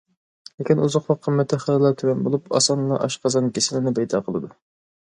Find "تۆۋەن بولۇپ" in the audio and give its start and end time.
2.01-2.51